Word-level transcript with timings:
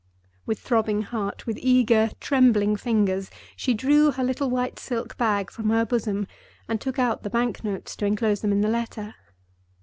With 0.47 0.57
throbbing 0.59 1.03
heart, 1.03 1.45
with 1.45 1.59
eager, 1.61 2.09
trembling 2.19 2.75
fingers, 2.75 3.29
she 3.55 3.75
drew 3.75 4.09
her 4.11 4.23
little 4.23 4.49
white 4.49 4.79
silk 4.79 5.15
bag 5.15 5.51
from 5.51 5.69
her 5.69 5.85
bosom 5.85 6.25
and 6.67 6.81
took 6.81 6.97
out 6.97 7.21
the 7.21 7.29
banknotes 7.29 7.95
to 7.97 8.07
inclose 8.07 8.41
them 8.41 8.51
in 8.51 8.61
the 8.61 8.67
letter. 8.67 9.13